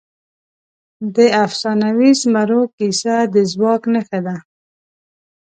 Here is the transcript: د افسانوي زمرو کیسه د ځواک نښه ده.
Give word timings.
د 1.15 1.17
افسانوي 1.45 2.11
زمرو 2.21 2.61
کیسه 2.77 3.15
د 3.33 3.35
ځواک 3.51 3.81
نښه 3.93 4.19
ده. 4.25 4.35